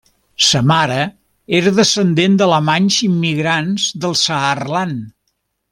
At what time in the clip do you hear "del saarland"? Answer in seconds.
4.07-5.05